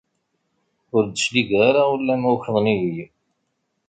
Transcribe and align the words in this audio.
Ur 0.95 1.03
d-cligeɣ 1.05 1.61
ara 1.69 1.81
ula 1.93 2.15
ma 2.21 2.29
ukḍen-iyi. 2.35 3.05